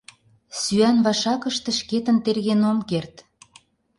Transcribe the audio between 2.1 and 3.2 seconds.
терген ом керт.